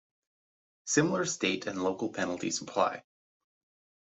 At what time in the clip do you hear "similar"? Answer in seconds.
0.85-1.25